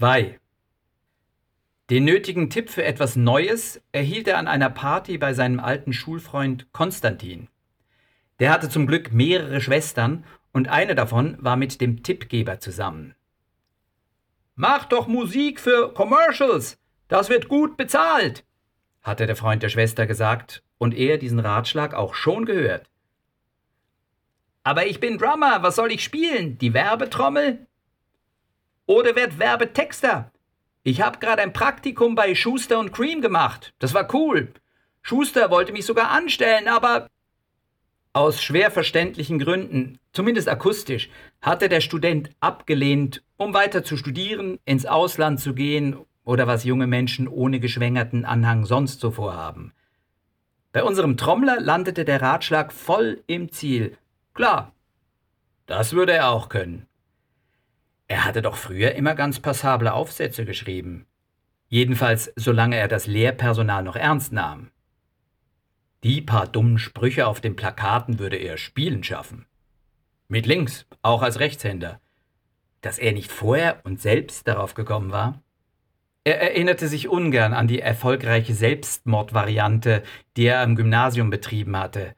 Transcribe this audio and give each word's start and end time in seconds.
2 0.00 0.40
Den 1.90 2.06
nötigen 2.06 2.48
Tipp 2.48 2.70
für 2.70 2.82
etwas 2.82 3.16
Neues 3.16 3.82
erhielt 3.92 4.28
er 4.28 4.38
an 4.38 4.48
einer 4.48 4.70
Party 4.70 5.18
bei 5.18 5.34
seinem 5.34 5.60
alten 5.60 5.92
Schulfreund 5.92 6.72
Konstantin. 6.72 7.48
Der 8.38 8.50
hatte 8.50 8.70
zum 8.70 8.86
Glück 8.86 9.12
mehrere 9.12 9.60
Schwestern 9.60 10.24
und 10.54 10.68
eine 10.68 10.94
davon 10.94 11.36
war 11.38 11.56
mit 11.56 11.82
dem 11.82 12.02
Tippgeber 12.02 12.60
zusammen. 12.60 13.14
Mach 14.54 14.86
doch 14.86 15.06
Musik 15.06 15.60
für 15.60 15.92
Commercials, 15.92 16.78
das 17.08 17.28
wird 17.28 17.48
gut 17.48 17.76
bezahlt, 17.76 18.46
hatte 19.02 19.26
der 19.26 19.36
Freund 19.36 19.62
der 19.62 19.68
Schwester 19.68 20.06
gesagt 20.06 20.62
und 20.78 20.94
er 20.94 21.18
diesen 21.18 21.40
Ratschlag 21.40 21.92
auch 21.92 22.14
schon 22.14 22.46
gehört. 22.46 22.88
Aber 24.62 24.86
ich 24.86 24.98
bin 24.98 25.18
Drummer, 25.18 25.62
was 25.62 25.76
soll 25.76 25.92
ich 25.92 26.02
spielen? 26.02 26.56
Die 26.56 26.72
Werbetrommel? 26.72 27.66
Oder 28.90 29.14
werd 29.14 29.38
Werbetexter? 29.38 30.32
Ich 30.82 31.00
habe 31.00 31.20
gerade 31.20 31.42
ein 31.42 31.52
Praktikum 31.52 32.16
bei 32.16 32.34
Schuster 32.34 32.80
und 32.80 32.92
Cream 32.92 33.20
gemacht. 33.20 33.72
Das 33.78 33.94
war 33.94 34.12
cool. 34.12 34.52
Schuster 35.00 35.48
wollte 35.52 35.70
mich 35.70 35.86
sogar 35.86 36.10
anstellen, 36.10 36.66
aber 36.66 37.06
aus 38.12 38.42
schwer 38.42 38.72
verständlichen 38.72 39.38
Gründen, 39.38 40.00
zumindest 40.12 40.48
akustisch, 40.48 41.08
hatte 41.40 41.68
der 41.68 41.80
Student 41.80 42.30
abgelehnt, 42.40 43.22
um 43.36 43.54
weiter 43.54 43.84
zu 43.84 43.96
studieren, 43.96 44.58
ins 44.64 44.86
Ausland 44.86 45.38
zu 45.38 45.54
gehen 45.54 45.96
oder 46.24 46.48
was 46.48 46.64
junge 46.64 46.88
Menschen 46.88 47.28
ohne 47.28 47.60
geschwängerten 47.60 48.24
Anhang 48.24 48.64
sonst 48.64 48.98
so 48.98 49.12
vorhaben. 49.12 49.72
Bei 50.72 50.82
unserem 50.82 51.16
Trommler 51.16 51.60
landete 51.60 52.04
der 52.04 52.20
Ratschlag 52.20 52.72
voll 52.72 53.22
im 53.28 53.52
Ziel. 53.52 53.96
Klar, 54.34 54.72
das 55.66 55.92
würde 55.92 56.14
er 56.14 56.30
auch 56.30 56.48
können. 56.48 56.88
Er 58.10 58.24
hatte 58.24 58.42
doch 58.42 58.56
früher 58.56 58.96
immer 58.96 59.14
ganz 59.14 59.38
passable 59.38 59.92
Aufsätze 59.92 60.44
geschrieben. 60.44 61.06
Jedenfalls 61.68 62.32
solange 62.34 62.74
er 62.74 62.88
das 62.88 63.06
Lehrpersonal 63.06 63.84
noch 63.84 63.94
ernst 63.94 64.32
nahm. 64.32 64.72
Die 66.02 66.20
paar 66.20 66.48
dummen 66.48 66.78
Sprüche 66.78 67.28
auf 67.28 67.40
den 67.40 67.54
Plakaten 67.54 68.18
würde 68.18 68.36
er 68.36 68.56
spielen 68.56 69.04
schaffen. 69.04 69.46
Mit 70.26 70.46
links, 70.46 70.86
auch 71.02 71.22
als 71.22 71.38
Rechtshänder. 71.38 72.00
Dass 72.80 72.98
er 72.98 73.12
nicht 73.12 73.30
vorher 73.30 73.80
und 73.84 74.00
selbst 74.00 74.48
darauf 74.48 74.74
gekommen 74.74 75.12
war? 75.12 75.40
Er 76.24 76.42
erinnerte 76.42 76.88
sich 76.88 77.08
ungern 77.08 77.54
an 77.54 77.68
die 77.68 77.80
erfolgreiche 77.80 78.54
Selbstmordvariante, 78.54 80.02
die 80.36 80.46
er 80.46 80.62
am 80.62 80.74
Gymnasium 80.74 81.30
betrieben 81.30 81.76
hatte. 81.76 82.16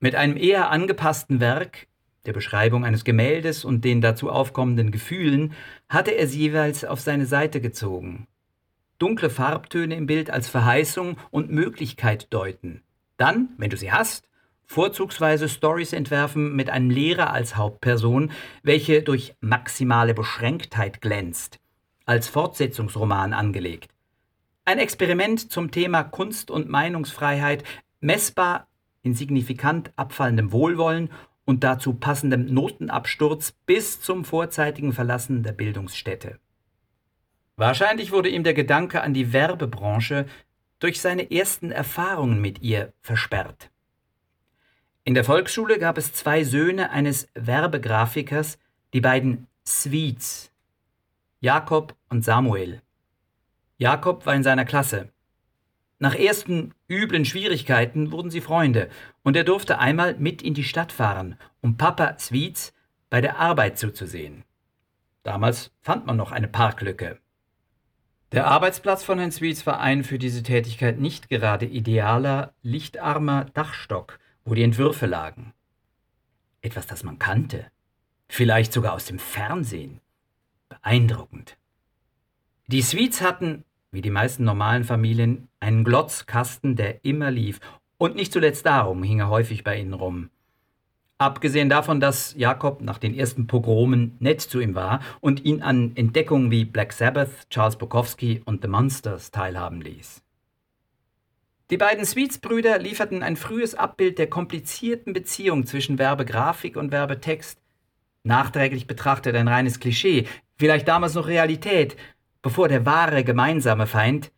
Mit 0.00 0.16
einem 0.16 0.36
eher 0.36 0.70
angepassten 0.70 1.38
Werk, 1.38 1.87
der 2.28 2.34
Beschreibung 2.34 2.84
eines 2.84 3.04
Gemäldes 3.04 3.64
und 3.64 3.86
den 3.86 4.02
dazu 4.02 4.28
aufkommenden 4.30 4.90
Gefühlen, 4.90 5.54
hatte 5.88 6.10
er 6.10 6.26
sie 6.26 6.40
jeweils 6.40 6.84
auf 6.84 7.00
seine 7.00 7.24
Seite 7.24 7.62
gezogen. 7.62 8.28
Dunkle 8.98 9.30
Farbtöne 9.30 9.96
im 9.96 10.04
Bild 10.04 10.28
als 10.28 10.46
Verheißung 10.46 11.16
und 11.30 11.50
Möglichkeit 11.50 12.32
deuten. 12.34 12.82
Dann, 13.16 13.48
wenn 13.56 13.70
du 13.70 13.78
sie 13.78 13.90
hast, 13.90 14.28
vorzugsweise 14.66 15.48
Stories 15.48 15.94
entwerfen 15.94 16.54
mit 16.54 16.68
einem 16.68 16.90
Lehrer 16.90 17.32
als 17.32 17.56
Hauptperson, 17.56 18.30
welche 18.62 19.02
durch 19.02 19.34
maximale 19.40 20.12
Beschränktheit 20.12 21.00
glänzt, 21.00 21.60
als 22.04 22.28
Fortsetzungsroman 22.28 23.32
angelegt. 23.32 23.90
Ein 24.66 24.78
Experiment 24.78 25.50
zum 25.50 25.70
Thema 25.70 26.02
Kunst 26.02 26.50
und 26.50 26.68
Meinungsfreiheit, 26.68 27.64
messbar 28.00 28.68
in 29.02 29.14
signifikant 29.14 29.92
abfallendem 29.96 30.52
Wohlwollen 30.52 31.10
und 31.48 31.64
dazu 31.64 31.94
passendem 31.94 32.44
Notenabsturz 32.52 33.52
bis 33.64 34.02
zum 34.02 34.26
vorzeitigen 34.26 34.92
Verlassen 34.92 35.42
der 35.42 35.52
Bildungsstätte. 35.52 36.38
Wahrscheinlich 37.56 38.12
wurde 38.12 38.28
ihm 38.28 38.44
der 38.44 38.52
Gedanke 38.52 39.00
an 39.00 39.14
die 39.14 39.32
Werbebranche 39.32 40.26
durch 40.78 41.00
seine 41.00 41.32
ersten 41.32 41.72
Erfahrungen 41.72 42.42
mit 42.42 42.60
ihr 42.60 42.92
versperrt. 43.00 43.70
In 45.04 45.14
der 45.14 45.24
Volksschule 45.24 45.78
gab 45.78 45.96
es 45.96 46.12
zwei 46.12 46.44
Söhne 46.44 46.90
eines 46.90 47.28
Werbegrafikers, 47.32 48.58
die 48.92 49.00
beiden 49.00 49.46
Sweets, 49.66 50.52
Jakob 51.40 51.96
und 52.10 52.26
Samuel. 52.26 52.82
Jakob 53.78 54.26
war 54.26 54.34
in 54.34 54.42
seiner 54.42 54.66
Klasse. 54.66 55.08
Nach 55.98 56.14
ersten 56.14 56.74
üblen 56.88 57.24
Schwierigkeiten 57.24 58.12
wurden 58.12 58.30
sie 58.30 58.40
Freunde, 58.40 58.88
und 59.22 59.36
er 59.36 59.44
durfte 59.44 59.78
einmal 59.78 60.14
mit 60.14 60.42
in 60.42 60.54
die 60.54 60.64
Stadt 60.64 60.92
fahren, 60.92 61.36
um 61.60 61.76
Papa 61.76 62.18
Sweets 62.18 62.72
bei 63.10 63.20
der 63.20 63.38
Arbeit 63.38 63.78
zuzusehen. 63.78 64.44
Damals 65.24 65.72
fand 65.82 66.06
man 66.06 66.16
noch 66.16 66.30
eine 66.30 66.48
Parklücke. 66.48 67.18
Der 68.30 68.46
Arbeitsplatz 68.46 69.02
von 69.02 69.18
Herrn 69.18 69.32
Sweets 69.32 69.66
war 69.66 69.80
ein 69.80 70.04
für 70.04 70.18
diese 70.18 70.42
Tätigkeit 70.42 70.98
nicht 71.00 71.28
gerade 71.28 71.66
idealer, 71.66 72.52
lichtarmer 72.62 73.46
Dachstock, 73.54 74.18
wo 74.44 74.54
die 74.54 74.62
Entwürfe 74.62 75.06
lagen. 75.06 75.54
Etwas, 76.60 76.86
das 76.86 77.04
man 77.04 77.18
kannte. 77.18 77.66
Vielleicht 78.28 78.72
sogar 78.72 78.92
aus 78.92 79.06
dem 79.06 79.18
Fernsehen. 79.18 80.00
Beeindruckend. 80.68 81.56
Die 82.66 82.82
Sweets 82.82 83.22
hatten 83.22 83.64
wie 83.90 84.02
die 84.02 84.10
meisten 84.10 84.44
normalen 84.44 84.84
Familien, 84.84 85.48
einen 85.60 85.84
Glotzkasten, 85.84 86.76
der 86.76 87.04
immer 87.04 87.30
lief. 87.30 87.60
Und 87.96 88.14
nicht 88.14 88.32
zuletzt 88.32 88.66
darum 88.66 89.02
hing 89.02 89.20
er 89.20 89.28
häufig 89.28 89.64
bei 89.64 89.78
ihnen 89.78 89.94
rum. 89.94 90.30
Abgesehen 91.20 91.68
davon, 91.68 91.98
dass 91.98 92.34
Jakob 92.36 92.80
nach 92.80 92.98
den 92.98 93.12
ersten 93.12 93.48
Pogromen 93.48 94.16
nett 94.20 94.40
zu 94.40 94.60
ihm 94.60 94.76
war 94.76 95.00
und 95.20 95.44
ihn 95.44 95.62
an 95.62 95.92
Entdeckungen 95.96 96.52
wie 96.52 96.64
Black 96.64 96.92
Sabbath, 96.92 97.50
Charles 97.50 97.76
Bukowski 97.76 98.40
und 98.44 98.62
The 98.62 98.68
Monsters 98.68 99.32
teilhaben 99.32 99.80
ließ. 99.80 100.22
Die 101.70 101.76
beiden 101.76 102.04
Sweets-Brüder 102.06 102.78
lieferten 102.78 103.24
ein 103.24 103.36
frühes 103.36 103.74
Abbild 103.74 104.18
der 104.18 104.30
komplizierten 104.30 105.12
Beziehung 105.12 105.66
zwischen 105.66 105.98
Werbegrafik 105.98 106.76
und 106.76 106.92
Werbetext. 106.92 107.60
Nachträglich 108.22 108.86
betrachtet 108.86 109.34
ein 109.34 109.48
reines 109.48 109.80
Klischee, 109.80 110.26
vielleicht 110.56 110.86
damals 110.86 111.14
noch 111.14 111.26
Realität, 111.26 111.96
bevor 112.42 112.68
der 112.68 112.86
wahre 112.86 113.24
gemeinsame 113.24 113.86
Feind, 113.86 114.32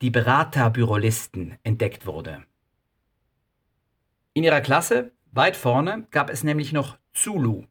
die 0.00 0.10
Beraterbürolisten, 0.10 1.58
entdeckt 1.62 2.06
wurde. 2.06 2.44
In 4.34 4.44
ihrer 4.44 4.60
Klasse, 4.60 5.10
weit 5.32 5.56
vorne, 5.56 6.06
gab 6.10 6.30
es 6.30 6.44
nämlich 6.44 6.72
noch 6.72 6.98
Zulu. 7.12 7.64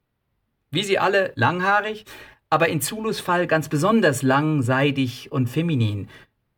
Wie 0.71 0.83
sie 0.83 0.99
alle 0.99 1.31
langhaarig, 1.35 2.05
aber 2.49 2.69
in 2.69 2.81
Zulus 2.81 3.19
Fall 3.19 3.47
ganz 3.47 3.69
besonders 3.69 4.21
lang, 4.21 4.61
seidig 4.61 5.31
und 5.31 5.47
feminin. 5.49 6.09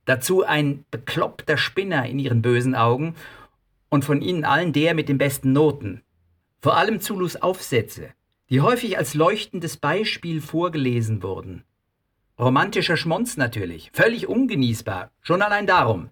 Dazu 0.06 0.44
ein 0.44 0.86
bekloppter 0.92 1.58
Spinner 1.58 2.06
in 2.08 2.20
ihren 2.20 2.42
bösen 2.42 2.76
Augen 2.76 3.16
und 3.90 4.06
von 4.06 4.22
ihnen 4.22 4.46
allen 4.46 4.74
der 4.74 4.94
mit 4.94 5.10
den 5.10 5.18
besten 5.18 5.54
Noten. 5.54 6.02
Vor 6.62 6.78
allem 6.78 7.00
Zulus 7.02 7.36
Aufsätze, 7.36 8.10
die 8.50 8.62
häufig 8.62 8.98
als 8.98 9.14
leuchtendes 9.14 9.78
Beispiel 9.78 10.42
vorgelesen 10.42 11.22
wurden. 11.24 11.64
Romantischer 12.40 12.96
Schmonz 12.96 13.36
natürlich, 13.36 13.92
völlig 13.94 14.30
ungenießbar, 14.30 15.12
schon 15.22 15.42
allein 15.42 15.68
darum. 15.68 16.10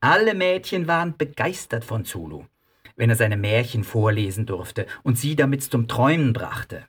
Alle 0.00 0.34
Mädchen 0.34 0.88
waren 0.88 1.16
begeistert 1.16 1.84
von 1.84 2.04
Zulu, 2.04 2.44
wenn 2.96 3.08
er 3.08 3.14
seine 3.14 3.36
Märchen 3.36 3.84
vorlesen 3.84 4.46
durfte 4.46 4.86
und 5.04 5.16
sie 5.16 5.36
damit 5.36 5.62
zum 5.62 5.86
Träumen 5.86 6.32
brachte. 6.32 6.84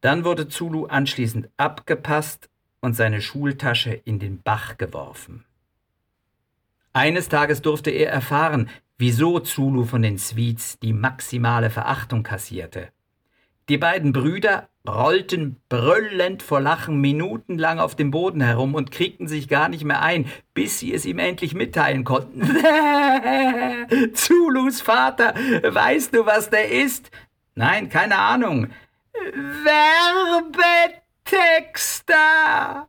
Dann 0.00 0.24
wurde 0.24 0.48
Zulu 0.48 0.86
anschließend 0.86 1.50
abgepasst 1.58 2.48
und 2.80 2.94
seine 2.94 3.20
Schultasche 3.20 3.92
in 3.92 4.18
den 4.18 4.40
Bach 4.40 4.78
geworfen. 4.78 5.44
Eines 6.94 7.28
Tages 7.28 7.60
durfte 7.60 7.90
er 7.90 8.10
erfahren, 8.10 8.70
wieso 8.96 9.38
Zulu 9.38 9.84
von 9.84 10.00
den 10.00 10.16
Sweets 10.16 10.78
die 10.78 10.94
maximale 10.94 11.68
Verachtung 11.68 12.22
kassierte. 12.22 12.88
Die 13.68 13.78
beiden 13.78 14.12
Brüder 14.12 14.68
rollten 14.86 15.60
brüllend 15.68 16.42
vor 16.42 16.60
Lachen 16.60 17.00
minutenlang 17.00 17.78
auf 17.78 17.96
dem 17.96 18.10
Boden 18.10 18.42
herum 18.42 18.74
und 18.74 18.90
kriegten 18.90 19.28
sich 19.28 19.48
gar 19.48 19.68
nicht 19.70 19.84
mehr 19.84 20.02
ein, 20.02 20.26
bis 20.52 20.78
sie 20.78 20.92
es 20.92 21.06
ihm 21.06 21.18
endlich 21.18 21.54
mitteilen 21.54 22.04
konnten. 22.04 22.42
Zulus 24.14 24.82
Vater, 24.82 25.34
weißt 25.62 26.14
du, 26.14 26.26
was 26.26 26.50
der 26.50 26.70
ist? 26.70 27.10
Nein, 27.54 27.88
keine 27.88 28.18
Ahnung. 28.18 28.68
Werbetexter! 31.24 32.88